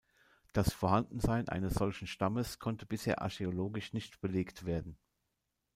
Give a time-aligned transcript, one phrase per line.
[0.53, 4.97] Das Vorhandensein eines solchen Stammes konnte bisher archäologisch nicht belegt werden.